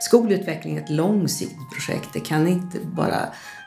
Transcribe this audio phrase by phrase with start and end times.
[0.00, 2.08] Skolutveckling är ett långsiktigt projekt.
[2.12, 3.18] Det kan inte bara...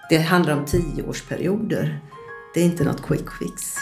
[0.09, 1.99] Det handlar om tioårsperioder.
[2.53, 3.75] Det är inte något quick fix.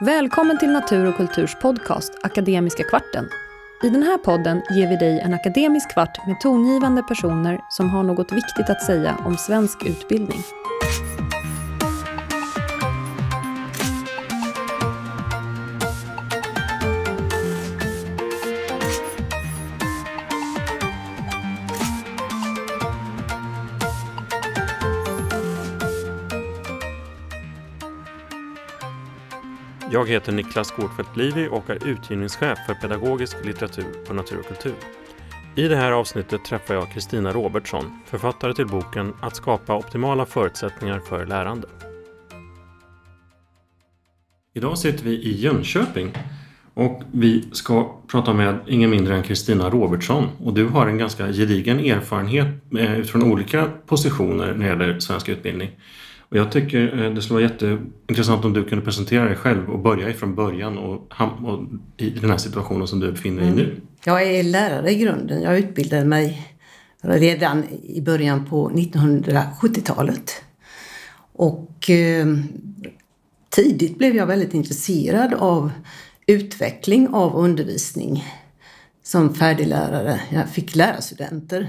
[0.00, 3.28] Välkommen till Natur och kulturs podcast Akademiska kvarten.
[3.82, 8.02] I den här podden ger vi dig en akademisk kvart med tongivande personer som har
[8.02, 10.40] något viktigt att säga om svensk utbildning.
[29.94, 34.74] Jag heter Niklas Gårdfeldt Livi och är utgivningschef för pedagogisk litteratur på Natur och kultur.
[35.56, 41.00] I det här avsnittet träffar jag Kristina Robertsson, författare till boken Att skapa optimala förutsättningar
[41.00, 41.68] för lärande.
[44.54, 46.12] Idag sitter vi i Jönköping
[46.74, 50.28] och vi ska prata med ingen mindre än Kristina Robertsson.
[50.38, 52.46] Och du har en ganska gedigen erfarenhet
[52.78, 55.70] eh, utifrån olika positioner när det gäller svensk utbildning.
[56.34, 59.78] Och jag tycker eh, det skulle vara jätteintressant om du kunde presentera dig själv och
[59.78, 61.12] börja ifrån början och,
[61.44, 61.60] och
[61.96, 63.64] i den här situationen som du befinner dig i nu.
[63.64, 63.80] Mm.
[64.04, 65.42] Jag är lärare i grunden.
[65.42, 66.56] Jag utbildade mig
[67.00, 70.42] redan i början på 1970-talet.
[71.32, 72.26] Och eh,
[73.50, 75.70] tidigt blev jag väldigt intresserad av
[76.26, 78.24] utveckling av undervisning
[79.02, 80.20] som färdig lärare.
[80.30, 81.68] Jag fick lärarstudenter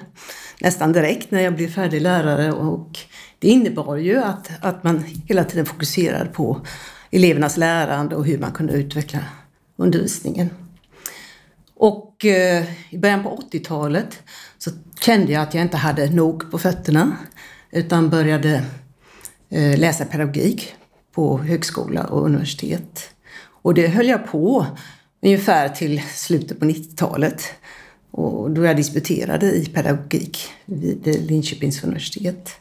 [0.61, 3.00] nästan direkt när jag blev färdig lärare och
[3.45, 6.61] det innebar ju att, att man hela tiden fokuserade på
[7.11, 9.19] elevernas lärande och hur man kunde utveckla
[9.75, 10.49] undervisningen.
[11.75, 14.23] Och eh, i början på 80-talet
[14.57, 17.17] så kände jag att jag inte hade nog på fötterna
[17.71, 18.63] utan började
[19.49, 20.75] eh, läsa pedagogik
[21.11, 23.09] på högskola och universitet.
[23.61, 24.66] Och det höll jag på
[25.21, 27.43] ungefär till slutet på 90-talet
[28.11, 32.59] och då jag disputerade i pedagogik vid Linköpings universitet.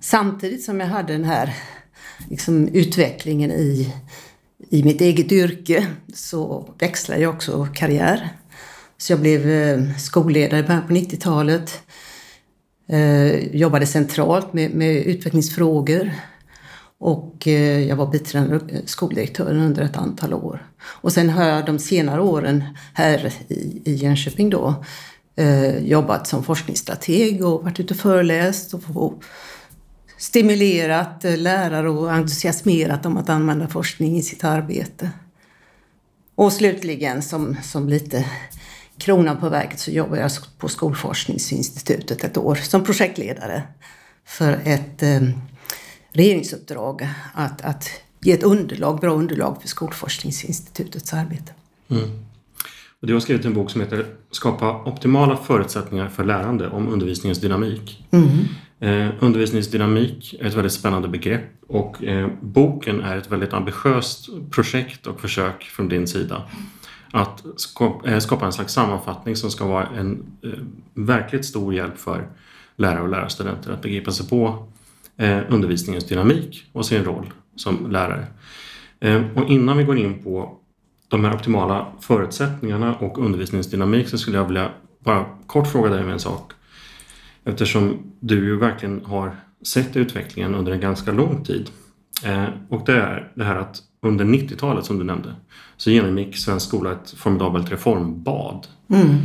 [0.00, 1.54] Samtidigt som jag hade den här
[2.28, 3.94] liksom, utvecklingen i,
[4.70, 8.28] i mitt eget yrke så växlade jag också karriär.
[8.98, 11.82] Så jag blev eh, skolledare i början på 90-talet.
[12.88, 16.12] Eh, jobbade centralt med, med utvecklingsfrågor.
[16.98, 20.66] Och eh, jag var biträdande skoldirektör under ett antal år.
[20.80, 22.64] Och sen har jag de senare åren
[22.94, 24.84] här i, i Jönköping då
[25.36, 29.22] eh, jobbat som forskningsstrateg och varit ute och föreläst och
[30.18, 35.10] stimulerat eh, lärare och entusiasmerat dem att använda forskning i sitt arbete.
[36.34, 38.26] Och slutligen som, som lite
[38.98, 43.62] kronan på verket så jobbar jag på Skolforskningsinstitutet ett år som projektledare
[44.24, 45.20] för ett eh,
[46.12, 47.90] regeringsuppdrag att, att
[48.20, 51.52] ge ett underlag, bra underlag för Skolforskningsinstitutets arbete.
[51.90, 52.24] Mm.
[53.00, 57.40] Och du har skrivit en bok som heter Skapa optimala förutsättningar för lärande om undervisningens
[57.40, 58.06] dynamik.
[58.10, 58.28] Mm.
[58.80, 65.06] Eh, undervisningsdynamik är ett väldigt spännande begrepp och eh, boken är ett väldigt ambitiöst projekt
[65.06, 66.42] och försök från din sida
[67.12, 70.50] att skapa, eh, skapa en slags sammanfattning som ska vara en eh,
[70.94, 72.28] verkligt stor hjälp för
[72.76, 74.68] lärare och lärarstudenter att begripa sig på
[75.16, 78.26] eh, undervisningens dynamik och sin roll som lärare.
[79.00, 80.58] Eh, och innan vi går in på
[81.08, 86.04] de här optimala förutsättningarna och undervisningens dynamik så skulle jag vilja bara kort fråga dig
[86.04, 86.52] om en sak.
[87.48, 91.70] Eftersom du ju verkligen har sett utvecklingen under en ganska lång tid.
[92.24, 95.34] Eh, och det är det här att under 90-talet som du nämnde
[95.76, 98.66] så genomgick svensk skola ett formidabelt reformbad.
[98.88, 99.16] Mm.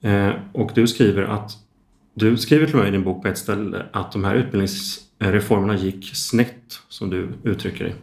[0.00, 1.52] Eh, och du skriver att
[2.14, 6.16] du skriver till mig i din bok på ett ställe att de här utbildningsreformerna gick
[6.16, 7.94] snett, som du uttrycker det.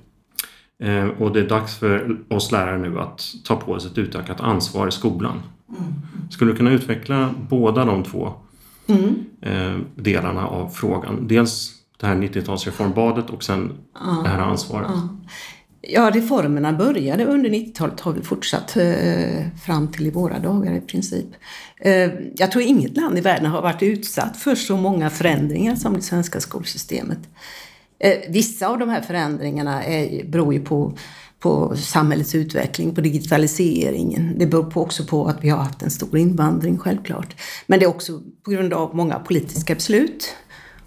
[0.87, 4.41] Eh, och det är dags för oss lärare nu att ta på oss ett utökat
[4.41, 5.41] ansvar i skolan.
[5.69, 5.93] Mm.
[6.29, 8.33] Skulle du kunna utveckla båda de två
[8.87, 9.22] mm.
[9.45, 11.27] Eh, delarna av frågan?
[11.27, 14.21] Dels det här 90-talsreformbadet och sen ja.
[14.23, 14.87] det här ansvaret.
[14.89, 15.09] Ja.
[15.81, 20.81] ja, reformerna började under 90-talet har vi fortsatt eh, fram till i våra dagar i
[20.81, 21.27] princip.
[21.79, 25.93] Eh, jag tror inget land i världen har varit utsatt för så många förändringar som
[25.93, 27.19] det svenska skolsystemet.
[27.99, 30.97] Eh, vissa av de här förändringarna är, beror ju på,
[31.43, 34.35] på samhällets utveckling, på digitaliseringen.
[34.37, 37.35] Det beror på också på att vi har haft en stor invandring självklart.
[37.67, 40.35] Men det är också på grund av många politiska beslut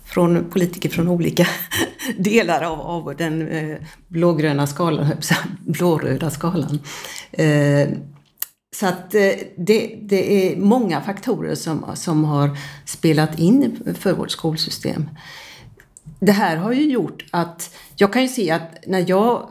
[0.05, 1.47] från politiker från olika
[2.19, 3.76] delar av, av den eh,
[4.08, 5.12] blågröna skalan,
[5.67, 6.81] blåröda skalan.
[7.32, 7.88] Eh,
[8.76, 14.31] så att eh, det, det, är många faktorer som, som har spelat in för vårt
[14.31, 15.08] skolsystem
[16.20, 19.49] det här har ju gjort att jag kan ju se att när jag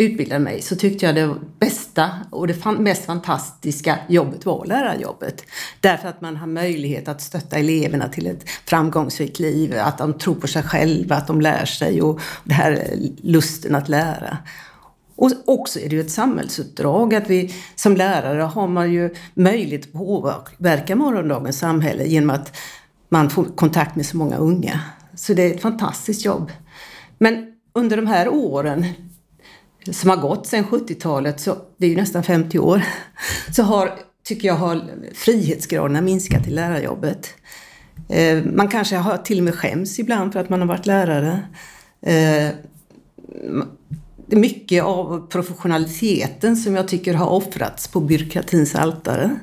[0.00, 5.44] utbildade mig så tyckte jag det bästa och det mest fantastiska jobbet var lärarjobbet.
[5.80, 10.34] Därför att man har möjlighet att stötta eleverna till ett framgångsrikt liv, att de tror
[10.34, 14.38] på sig själva, att de lär sig och det här lusten att lära.
[15.16, 19.86] Och också är det ju ett samhällsuppdrag att vi som lärare har man ju möjlighet
[19.86, 22.56] att påverka morgondagens samhälle genom att
[23.08, 24.80] man får kontakt med så många unga.
[25.14, 26.52] Så det är ett fantastiskt jobb.
[27.18, 28.84] Men under de här åren
[29.90, 32.82] som har gått sedan 70-talet, så det är ju nästan 50 år,
[33.56, 37.34] så har, tycker jag har frihetsgraderna minskat i lärarjobbet.
[38.08, 41.42] Eh, man kanske har till och med skäms ibland för att man har varit lärare.
[42.02, 42.48] Eh,
[44.26, 49.36] mycket av professionaliteten som jag tycker har offrats på byråkratins altare.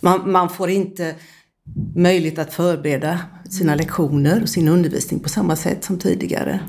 [0.00, 1.14] Man, man får inte
[1.96, 3.18] möjlighet att förbereda
[3.50, 6.60] sina lektioner och sin undervisning på samma sätt som tidigare.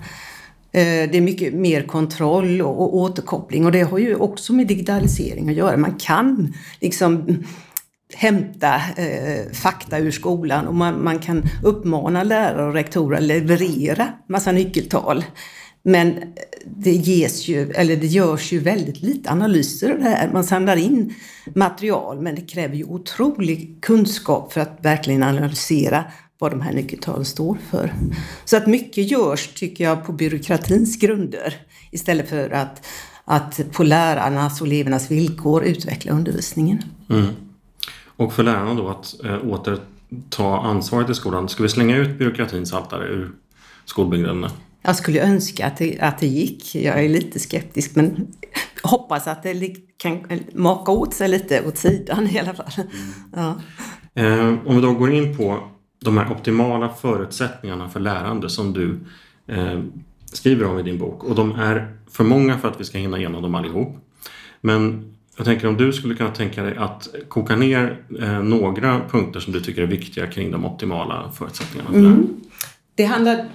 [0.74, 5.50] Eh, det är mycket mer kontroll och återkoppling och det har ju också med digitalisering
[5.50, 5.78] att göra.
[5.78, 7.44] Man kan liksom
[8.14, 14.08] hämta eh, fakta ur skolan och man, man, kan uppmana lärare och rektorer att leverera
[14.30, 15.26] massa nyckeltal.
[15.84, 16.14] Men
[16.66, 20.30] det ges ju, eller det görs ju väldigt lite analyser av det här.
[20.34, 21.14] Man samlar in
[21.56, 26.04] material men det kräver ju otrolig kunskap för att verkligen analysera
[26.42, 27.94] vad de här nyckeltalen står för.
[28.46, 31.56] Så att mycket görs, tycker jag, på byråkratins grunder
[31.92, 32.88] istället för att,
[33.26, 36.84] att på lärarnas och elevernas villkor utveckla undervisningen.
[37.10, 37.28] Mm.
[38.06, 41.50] Och för lärarna då att äh, återta ansvaret i skolan.
[41.50, 43.32] Ska vi slänga ut byråkratins altare ur
[43.86, 44.52] skolbyggnaderna?
[44.82, 46.76] Jag skulle önska att det, att det gick.
[46.76, 48.28] Jag är lite skeptisk men
[48.84, 50.24] hoppas att det kan
[50.54, 52.72] maka åt sig lite åt sidan i alla fall.
[52.76, 52.88] Mm.
[53.36, 53.62] Ja.
[54.14, 55.72] Eh, om vi då går in på
[56.06, 59.00] de här optimala förutsättningarna för lärande som du
[59.48, 59.80] eh,
[60.26, 61.24] skriver om i din bok.
[61.24, 63.98] Och de är för många för att vi ska hinna igenom dem allihop.
[64.62, 69.40] Men jag tänker om du skulle kunna tänka dig att koka ner eh, några punkter
[69.40, 72.42] som du tycker är viktiga kring de optimala förutsättningarna för mm.
[72.96, 73.46] Det handlar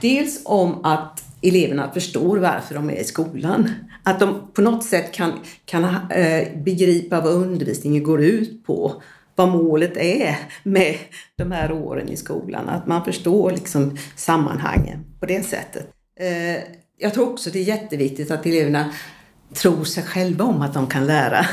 [0.00, 3.70] dels om att eleverna förstår varför de är i skolan.
[4.02, 5.32] Att de på något sätt kan,
[5.64, 9.02] kan eh, begripa vad undervisningen går ut på
[9.40, 10.96] vad målet är med
[11.36, 12.68] de här åren i skolan.
[12.68, 15.86] Att man förstår liksom sammanhangen på det sättet.
[16.20, 16.62] Eh,
[16.98, 18.92] jag tror också det är jätteviktigt att eleverna
[19.54, 21.46] tror sig själva om att de kan lära.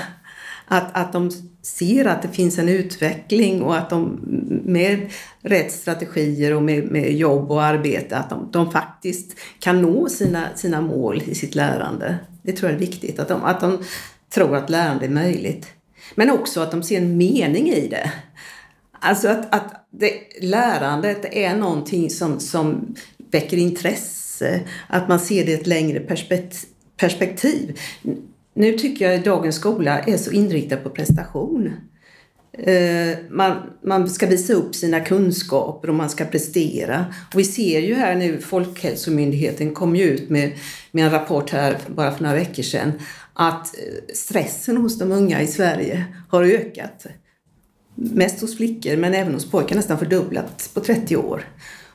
[0.68, 1.31] Att, att de
[1.62, 4.19] ser att det finns en utveckling och att de
[4.66, 5.12] med
[5.42, 10.48] rätt strategier och med, med jobb och arbete att de, de, faktiskt kan nå sina,
[10.56, 12.18] sina mål i sitt lärande.
[12.42, 13.84] Det tror jag är viktigt, att de, att de
[14.34, 15.76] tror att lärande är möjligt.
[16.15, 18.12] Men också att de ser en mening i det.
[19.00, 20.12] Alltså att, att det,
[20.42, 22.95] lärandet är någonting som, som
[23.31, 26.00] väcker intresse, att man ser det i ett längre
[26.98, 27.80] perspektiv.
[28.54, 31.74] Nu tycker jag att dagens skola är så inriktad på prestation.
[32.60, 37.06] Eh, man, man ska visa upp sina kunskaper och man ska prestera.
[37.33, 40.51] Och vi ser ju här nu, Folkhälsomyndigheten kom ju ut med,
[40.92, 42.92] med en rapport här bara för några veckor sedan
[43.39, 47.06] att eh, stressen hos de unga i Sverige har ökat.
[47.95, 51.44] Mest hos flickor men även hos pojkar nästan fördubblats på 30 år.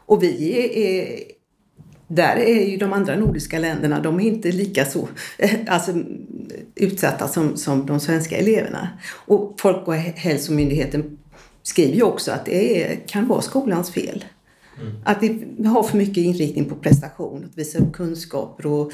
[0.07, 1.19] Och vi är,
[2.09, 5.09] där är ju de andra nordiska länderna, de är inte lika så
[5.69, 5.93] alltså,
[6.75, 8.89] utsatta som, som de svenska eleverna.
[9.27, 11.19] Och Folkhälsomyndigheten
[11.63, 14.25] skriver ju också att det är, kan vara skolans fel.
[14.81, 14.93] Mm.
[15.05, 18.93] Att vi har för mycket inriktning på prestation, att visa upp kunskaper och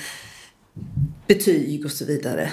[1.27, 2.51] betyg och så vidare.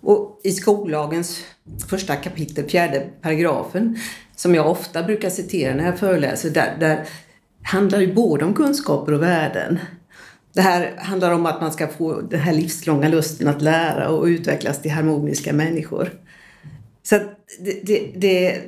[0.00, 1.44] Och i skollagens
[1.88, 3.98] första kapitel, fjärde paragrafen,
[4.36, 7.06] som jag ofta brukar citera när jag föreläser, där, där
[7.62, 9.78] handlar ju både om kunskaper och värden.
[10.52, 14.24] Det här handlar om att man ska få den här livslånga lusten att lära och
[14.24, 16.10] utvecklas till harmoniska människor.
[17.02, 17.18] Så
[17.60, 18.60] det, det, det,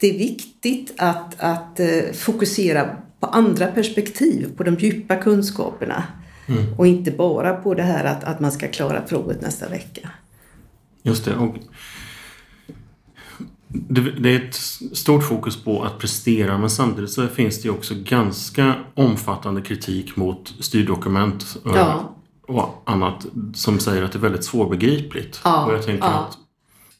[0.00, 6.04] det är viktigt att, att eh, fokusera på andra perspektiv, på de djupa kunskaperna.
[6.50, 6.74] Mm.
[6.76, 10.10] Och inte bara på det här att, att man ska klara provet nästa vecka.
[11.02, 11.36] Just det.
[11.36, 11.56] Och
[13.68, 14.54] det, är ett
[14.96, 20.54] stort fokus på att prestera men samtidigt så finns det också ganska omfattande kritik mot
[20.60, 22.14] styrdokument ja.
[22.48, 25.40] och annat som säger att det är väldigt svårbegripligt.
[25.44, 25.66] Ja.
[25.66, 26.12] Och jag tänker ja.
[26.12, 26.38] att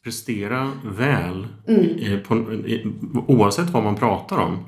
[0.04, 2.22] prestera väl mm.
[2.28, 2.34] på,
[3.26, 4.58] oavsett vad man pratar om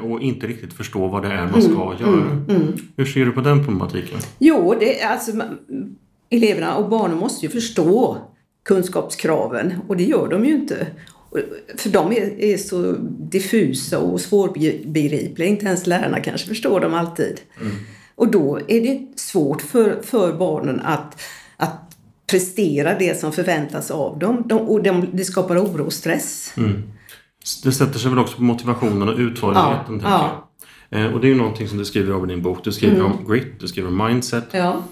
[0.00, 2.00] och inte riktigt förstå vad det är man ska mm.
[2.00, 2.30] göra.
[2.30, 2.44] Mm.
[2.48, 2.72] mm.
[2.96, 4.18] Hur ser du på den problematiken?
[4.38, 5.32] Jo, det, alltså,
[6.30, 8.18] eleverna och barnen måste ju förstå
[8.62, 10.86] kunskapskraven och det gör de ju inte.
[11.76, 15.48] För de är, är så diffusa och svårbegripliga.
[15.48, 17.40] Inte ens lärarna kanske förstår dem alltid.
[17.60, 17.72] Mm.
[18.14, 21.20] Och då är det svårt för, för barnen att,
[21.56, 21.89] att
[22.30, 24.42] prestera det som förväntas av dem.
[24.46, 26.54] De, och de, det skapar oro och stress.
[26.56, 26.82] Mm.
[27.64, 30.00] Det sätter sig väl också på motivationen och uthålligheten.
[30.04, 30.46] Ja,
[30.90, 30.98] ja.
[30.98, 32.64] Eh, och det är ju någonting som du skriver om i din bok.
[32.64, 33.12] Du skriver mm.
[33.12, 34.44] om grit, du skriver om mindset.
[34.52, 34.82] Ja.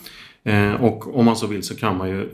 [0.42, 2.28] Eh, och om man så vill så kan man ju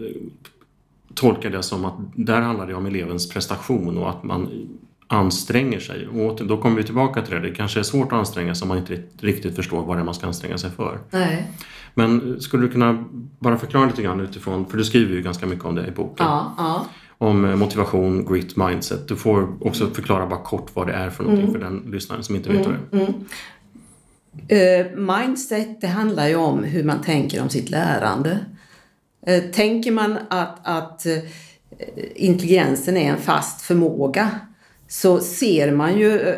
[1.14, 4.68] tolka det som att där handlar det om elevens prestation och att man
[5.06, 6.08] anstränger sig.
[6.08, 7.40] Och då kommer vi tillbaka till det.
[7.40, 10.04] Det kanske är svårt att anstränga sig om man inte riktigt förstår vad det är
[10.04, 10.98] man ska anstränga sig för.
[11.10, 11.50] Nej.
[11.94, 13.04] Men skulle du kunna
[13.38, 16.26] bara förklara lite grann utifrån, för du skriver ju ganska mycket om det i boken.
[16.26, 16.86] Ja, ja.
[17.18, 19.08] Om eh, motivation, grit, mindset.
[19.08, 21.60] Du får också förklara bara kort vad det är för någonting mm.
[21.60, 23.06] för den lyssnaren som inte vet mm, vad det är.
[23.06, 24.96] Mm.
[24.96, 28.38] Uh, mindset, det handlar ju om hur man tänker om sitt lärande.
[29.28, 31.18] Uh, tänker man att, att uh,
[32.14, 34.30] intelligensen är en fast förmåga
[35.00, 36.34] så ser man ju eh,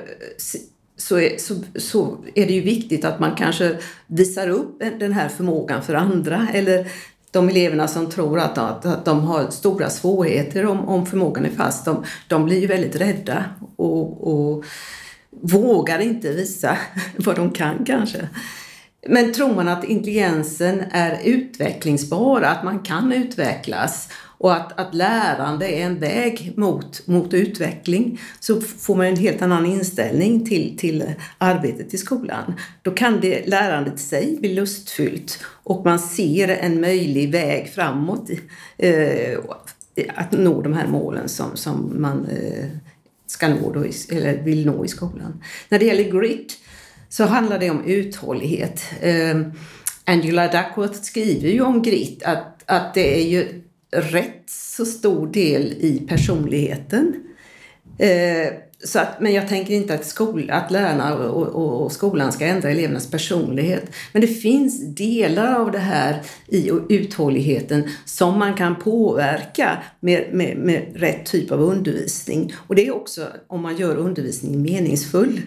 [0.97, 5.29] så är, så, så är det ju viktigt att man kanske visar upp den här
[5.29, 6.49] förmågan för andra.
[6.55, 6.93] Eller
[7.31, 11.51] de eleverna som tror att, att, att de har stora svårigheter om, om förmågan är
[11.51, 13.45] fast, de, de blir ju väldigt rädda
[13.77, 14.65] och, och
[15.31, 16.79] vågar inte visa
[17.17, 18.29] vad de kan kanske.
[19.09, 24.09] Men tror man att intelligensen är utvecklingsbar, att man kan utvecklas
[24.39, 29.43] och att, att lärande är en väg mot, mot utveckling så får man en helt
[29.43, 31.05] annan inställning till, till
[31.39, 32.55] arbetet i skolan.
[32.83, 38.31] Då kan det, lärandet i sig bli lustfyllt och man ser en möjlig väg framåt
[38.79, 39.39] eh,
[40.15, 42.67] att nå de här målen som, som man eh,
[43.27, 43.85] ska nå då,
[44.17, 45.43] eller vill nå i skolan.
[45.69, 46.59] När det gäller grit
[47.09, 48.83] så handlar det om uthållighet.
[49.01, 49.41] Eh,
[50.05, 55.73] Angela Duckworth skriver ju om grit att, att det är ju rätt så stor del
[55.73, 57.15] i personligheten.
[57.99, 58.53] Eh,
[58.85, 62.47] så att, men jag tänker inte att, skol, att lärarna och, och, och, skolan ska
[62.47, 63.91] ändra elevernas personlighet.
[64.13, 70.57] Men det finns delar av det här i uthålligheten som man kan påverka med, med,
[70.57, 72.55] med rätt typ av undervisning.
[72.67, 75.41] Och det är också om man gör undervisningen meningsfull.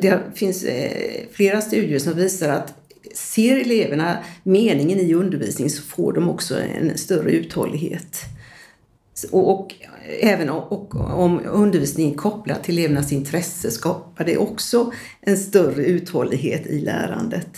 [0.00, 2.85] Det finns eh, flera studier som visar att
[3.16, 8.16] ser eleverna meningen i undervisningen så får de också en större uthållighet.
[9.30, 9.74] Och, och
[10.20, 16.66] även och, om undervisningen är kopplad till elevernas intresse skapar det också en större uthållighet
[16.66, 17.56] i lärandet.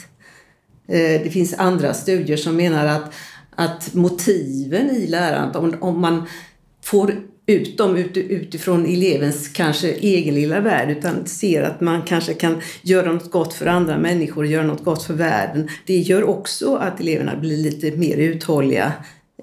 [0.89, 3.15] Eh, det finns andra studier som menar att,
[3.51, 6.27] att motiven i lärandet, om, om man
[6.85, 7.15] får
[7.49, 13.13] ut dem utifrån elevens kanske egen lilla värld utan ser att man kanske kan göra
[13.13, 15.69] något gott för andra människor, göra något gott för världen.
[15.87, 18.93] Det gör också att eleverna blir lite mer uthålliga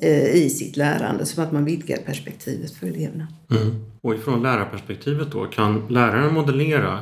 [0.01, 3.27] eh, i sitt lärande, som att man vidgar perspektivet för eleverna.
[3.51, 3.85] Mm.
[4.01, 6.99] Och ifrån lärarperspektivet då, kan läraren modellera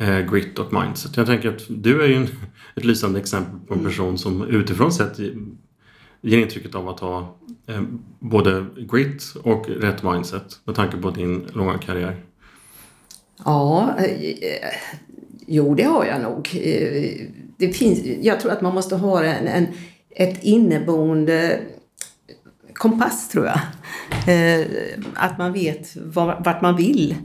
[0.00, 1.16] eh, grit och mindset?
[1.16, 2.28] Jag tänker att du är ju en,
[2.74, 3.90] ett lysande exempel på en mm.
[3.90, 5.18] person som utifrån sett
[6.22, 7.36] ger intrycket av att ha
[7.66, 7.82] eh,
[8.18, 12.16] både grit och rätt mindset med tanke på din långa karriär?
[13.44, 14.70] Ja, eh,
[15.46, 16.50] jo det har jag nog.
[16.54, 17.26] Eh,
[17.58, 19.66] det finns, jag tror att man måste ha en, en
[20.16, 21.60] ett inneboende
[22.74, 23.60] kompass tror jag.
[24.26, 24.66] Eh,
[25.14, 27.16] att man vet var, vart man vill.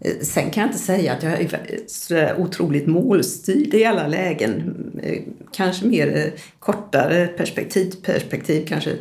[0.00, 4.74] Eh, sen kan jag inte säga att jag är så otroligt målstyrd i alla lägen.
[5.00, 8.96] Eh, kanske mer eh, kortare perspektiv, perspektiv kanske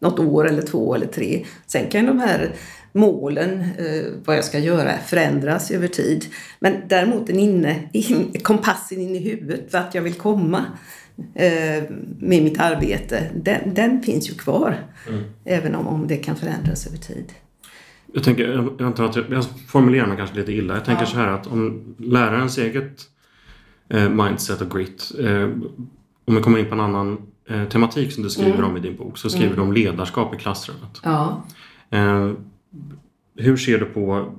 [0.00, 1.44] något år eller två eller tre.
[1.66, 2.52] Sen kan de här
[2.92, 3.64] målen,
[4.24, 6.26] vad jag ska göra, förändras över tid.
[6.60, 10.64] Men däremot en inne, in, kompassen in i huvudet, vart jag vill komma
[12.18, 14.76] med mitt arbete, den, den finns ju kvar.
[15.08, 15.24] Mm.
[15.44, 17.32] Även om, om det kan förändras över tid.
[18.12, 20.74] Jag, tänker, jag, antar att jag, jag formulerar mig kanske lite illa.
[20.74, 21.06] Jag tänker ja.
[21.06, 22.92] så här att om lärarens eget eh,
[23.88, 25.48] mindset och grit, eh,
[26.24, 27.18] om vi kommer in på en annan
[27.48, 28.70] eh, tematik som du skriver mm.
[28.70, 29.56] om i din bok, så skriver mm.
[29.56, 31.00] du om ledarskap i klassrummet.
[31.02, 31.42] Ja.
[31.90, 32.30] Eh,
[33.36, 34.32] hur ser du på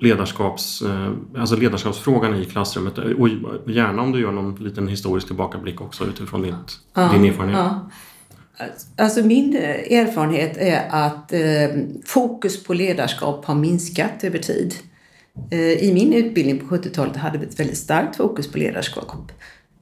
[0.00, 2.98] ledarskaps, eh, alltså ledarskapsfrågan i klassrummet?
[2.98, 3.28] Och
[3.66, 6.54] gärna om du gör någon liten historisk tillbakablick också utifrån ditt,
[6.94, 7.12] ja.
[7.12, 7.58] din erfarenhet.
[7.58, 7.90] Ja.
[8.98, 11.40] Alltså min erfarenhet är att eh,
[12.06, 14.74] fokus på ledarskap har minskat över tid.
[15.50, 19.32] Eh, I min utbildning på 70-talet hade vi ett väldigt starkt fokus på ledarskap.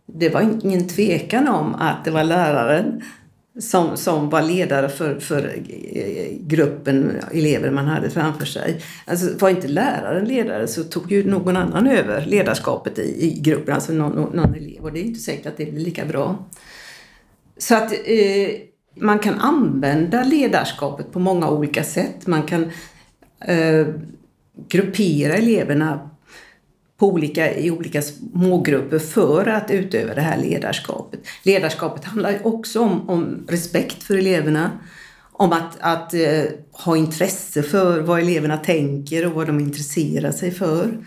[0.06, 3.02] Det var ingen tvekan om att det var läraren
[3.58, 5.54] som, som var ledare för, för
[5.92, 8.82] eh, gruppen elever man hade framför sig.
[9.06, 13.74] Alltså var inte läraren ledare så tog ju någon annan över ledarskapet i, i gruppen,
[13.74, 14.82] alltså någon, någon elev.
[14.82, 16.44] Och det är inte säkert att det blir lika bra.
[17.58, 18.50] Så att eh,
[18.94, 22.26] man kan använda ledarskapet på många olika sätt.
[22.26, 22.70] Man kan
[23.40, 23.86] eh,
[24.68, 26.10] gruppera eleverna
[27.00, 31.20] på olika, i olika smågrupper för att utöva det här ledarskapet.
[31.42, 34.70] Ledarskapet handlar också om, om respekt för eleverna,
[35.32, 40.50] om att, att eh, ha intresse för vad eleverna tänker och vad de intresserar sig
[40.50, 41.06] för.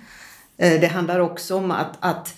[0.58, 2.36] Eh, det handlar också om att, att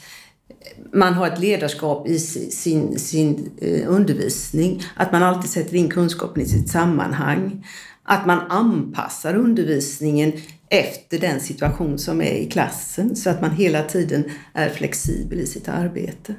[0.93, 6.43] man har ett ledarskap i sin, sin eh, undervisning, att man alltid sätter in kunskapen
[6.43, 7.67] i sitt sammanhang,
[8.03, 10.33] att man anpassar undervisningen
[10.69, 15.45] efter den situation som är i klassen så att man hela tiden är flexibel i
[15.45, 16.35] sitt arbete.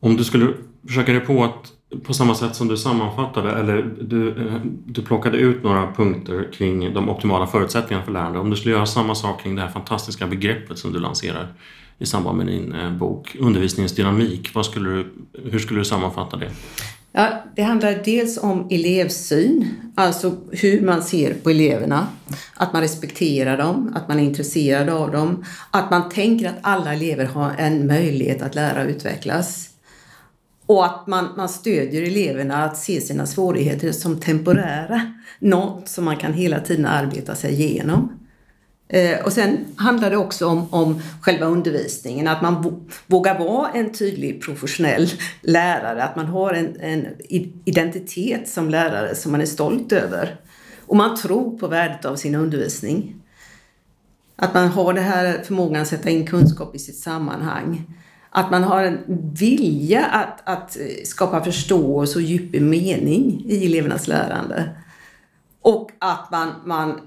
[0.00, 0.54] Om du skulle
[0.86, 1.72] försöka dig på att
[2.04, 6.94] på samma sätt som du sammanfattade eller du, eh, du plockade ut några punkter kring
[6.94, 8.38] de optimala förutsättningarna för lärande.
[8.38, 11.54] Om du skulle göra samma sak kring det här fantastiska begreppet som du lanserar
[11.98, 14.54] i samband med din eh, bok Undervisningens dynamik.
[14.54, 15.12] Vad skulle du,
[15.50, 16.50] hur skulle du sammanfatta det?
[17.18, 22.06] Ja, det handlar dels om elevsyn, alltså hur man ser på eleverna.
[22.54, 25.44] Att man respekterar dem, att man är intresserad av dem.
[25.70, 29.68] Att man tänker att alla elever har en möjlighet att lära och utvecklas.
[30.66, 35.12] Och att man, man stödjer eleverna att se sina svårigheter som temporära.
[35.38, 38.25] Något som man kan hela tiden arbeta sig igenom.
[38.88, 43.92] Eh, och sen handlar det också om, om själva undervisningen, att man vågar vara en
[43.92, 47.06] tydlig professionell lärare, att man har en, en,
[47.64, 50.36] identitet som lärare som man är stolt över.
[50.86, 53.22] Och man tror på värdet av sin undervisning.
[54.36, 57.94] Att man har den här förmågan att sätta in kunskap i sitt sammanhang.
[58.30, 58.98] Att man har en
[59.38, 64.76] vilja att, att eh, skapa förståelse och djup mening i elevernas lärande.
[65.62, 67.00] Och att man, man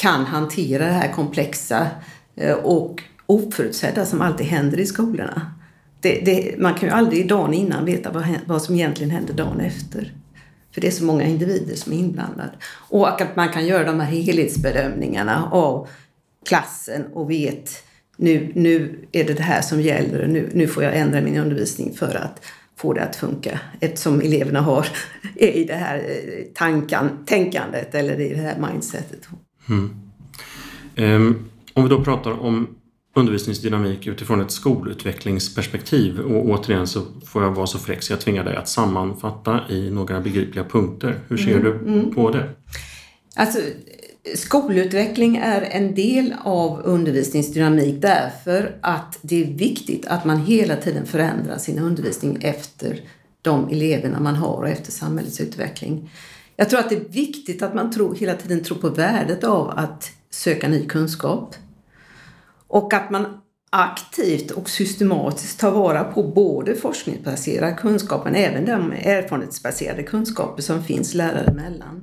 [0.00, 1.86] kan hantera det här komplexa
[2.36, 5.52] eh, och oförutsedda som alltid händer i skolorna.
[6.00, 9.60] Det, det, man kan ju aldrig dagen innan veta vad, vad som egentligen händer dagen
[9.60, 10.12] efter.
[10.74, 12.52] För det är så många individer som är inblandade.
[12.88, 15.88] Och att man kan göra de här helhetsbedömningarna av
[16.48, 17.84] klassen och vet
[18.16, 21.36] nu, nu är det det här som gäller och nu, nu får jag ändra min
[21.36, 22.44] undervisning för att
[22.76, 24.86] få det att funka eftersom eleverna har,
[25.36, 29.28] är i det här eh, tankan, tänkandet eller i det här mindsetet.
[29.68, 29.90] Mm.
[30.96, 32.68] Um, om vi då pratar om
[33.14, 38.44] undervisningsdynamik utifrån ett skolutvecklingsperspektiv och återigen så får jag vara så fräck så jag tvingar
[38.44, 41.20] dig att sammanfatta i några begripliga punkter.
[41.28, 42.14] Hur ser mm, du mm.
[42.14, 42.50] på det?
[43.34, 43.58] Alltså,
[44.34, 51.06] skolutveckling är en del av undervisningsdynamik därför att det är viktigt att man hela tiden
[51.06, 53.00] förändrar sin undervisning efter
[53.42, 56.10] de eleverna man har och efter samhällets utveckling.
[56.60, 59.70] Jag tror att det är viktigt att man tror, hela tiden tror på värdet av
[59.70, 61.54] att söka ny kunskap.
[62.66, 68.92] Och att man aktivt och systematiskt tar vara på både forskningsbaserad kunskap men även de
[68.92, 72.02] erfarenhetsbaserade kunskaper som finns lärare emellan.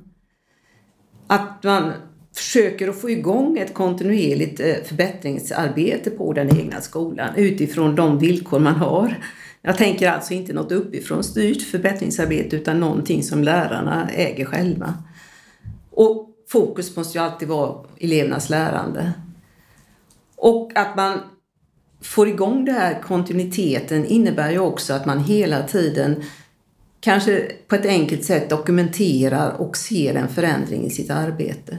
[1.26, 1.92] Att man
[2.34, 8.58] försöker att få igång ett kontinuerligt eh, förbättringsarbete på den egna skolan utifrån de villkor
[8.58, 9.14] man har.
[9.62, 14.94] Jag tänker alltså inte något uppifrån styrt förbättringsarbete utan någonting som lärarna äger själva.
[15.90, 19.12] Och fokus måste ju alltid vara elevernas lärande.
[20.36, 21.20] Och att man
[22.00, 26.22] får igång den här kontinuiteten innebär ju också att man hela tiden
[27.00, 31.78] kanske på ett enkelt sätt dokumenterar och ser en förändring i sitt arbete.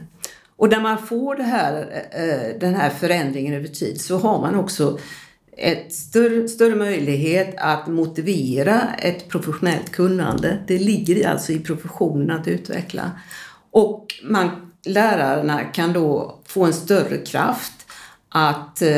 [0.60, 4.56] Och när man får det här, eh, den här förändringen över tid så har man
[4.56, 5.00] också
[5.58, 10.58] ett större, större möjlighet att motivera ett professionellt kunnande.
[10.68, 13.12] Det ligger alltså i professionen att utveckla.
[13.72, 17.79] Och man, lärarna kan då få en större kraft
[18.30, 18.90] att eh,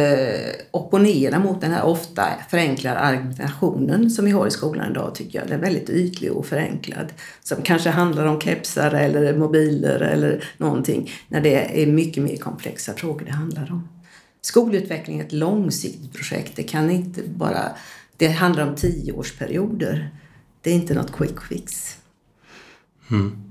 [0.71, 5.47] opponera mot den här ofta förenklade argumentationen som vi har i skolan idag tycker jag.
[5.47, 7.13] Den är väldigt ytlig och förenklad.
[7.43, 11.11] Som kanske handlar om kepsar eller mobiler eller någonting.
[11.27, 13.87] När det är mycket mer komplexa frågor det handlar om.
[14.41, 16.55] Skolutveckling är ett långsiktigt projekt.
[16.55, 17.61] Det kan inte bara...
[18.17, 20.09] Det handlar om tioårsperioder.
[20.61, 21.97] Det är inte något quick fix.
[23.11, 23.43] Mm.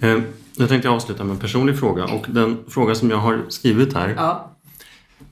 [0.00, 0.22] Eh,
[0.56, 4.14] jag tänkte avsluta med en personlig fråga och den fråga som jag har skrivit här
[4.16, 4.53] ja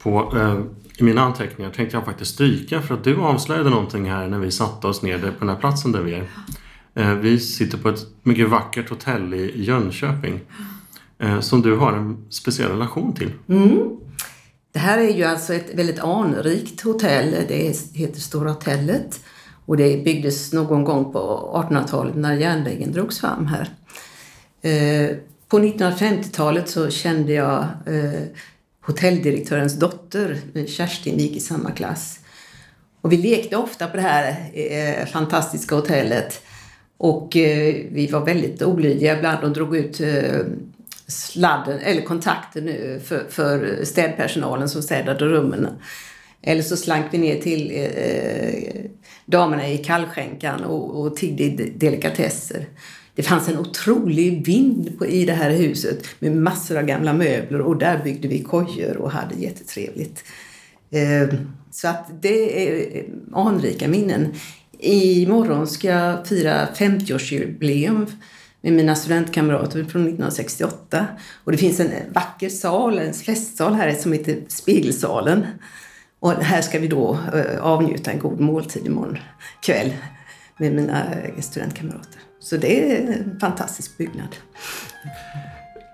[0.03, 0.61] på, eh,
[0.99, 4.51] i mina anteckningar tänkte jag faktiskt stryka för att du avslöjade någonting här när vi
[4.51, 6.29] satte oss ner på den här platsen där vi är.
[6.95, 10.41] Eh, vi sitter på ett mycket vackert hotell i Jönköping
[11.19, 13.31] eh, som du har en speciell relation till.
[13.49, 13.97] Mm.
[14.73, 17.31] Det här är ju alltså ett väldigt anrikt hotell.
[17.49, 19.21] Det heter Stora hotellet
[19.67, 23.69] och det byggdes någon gång på 1800-talet när järnvägen drogs fram här.
[24.63, 25.17] Eh,
[25.49, 28.23] på 1950-talet så kände jag eh,
[28.83, 32.19] hotelldirektörens dotter, Kerstin, gick i samma klass.
[33.01, 36.43] Och vi lekte ofta på det här eh, fantastiska hotellet.
[36.97, 40.41] Och eh, vi var väldigt olydiga ibland och drog ut eh,
[41.07, 45.69] sladden eller kontakten nu för, för städpersonalen som städade rummen.
[46.43, 48.85] Eller så slank vi ner till eh,
[49.27, 52.67] damerna i kallskänkan och, och tiggde delikatesser.
[53.15, 57.61] Det fanns en otrolig vind på, i det här huset med massor av gamla möbler
[57.61, 60.25] och där byggde vi kojor och hade jättetrevligt.
[60.91, 61.39] Eh,
[61.71, 64.35] så att det är eh, anrika minnen.
[64.79, 68.07] Imorgon ska jag fira 50-årsjubileum
[68.61, 71.07] med mina studentkamrater från 1968.
[71.45, 75.47] Och det finns en vacker sal, en festsal här som heter Spegelsalen.
[76.21, 79.19] Och här ska vi då eh, avnjuta en god måltid imorgon
[79.63, 79.93] kväll
[80.59, 82.32] med mina eh, studentkamrater.
[82.43, 84.37] Så det är en fantastisk byggnad.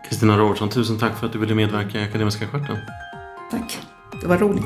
[0.08, 2.76] Kristina Robertsson, tusen tack för att du ville medverka i Akademiska kvarten.
[3.50, 3.78] Tack,
[4.20, 4.64] det var roligt.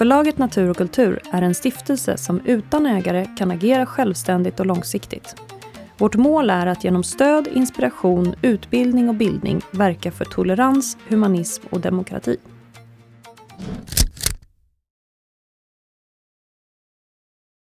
[0.00, 5.34] Förlaget Natur och kultur är en stiftelse som utan ägare kan agera självständigt och långsiktigt.
[5.98, 11.80] Vårt mål är att genom stöd, inspiration, utbildning och bildning verka för tolerans, humanism och
[11.80, 12.36] demokrati.